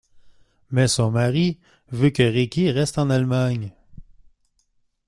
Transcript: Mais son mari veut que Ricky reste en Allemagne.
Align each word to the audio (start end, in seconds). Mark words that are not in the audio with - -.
Mais 0.71 0.87
son 0.87 1.11
mari 1.11 1.59
veut 1.91 2.09
que 2.09 2.23
Ricky 2.23 2.71
reste 2.71 2.97
en 2.97 3.11
Allemagne. 3.11 3.71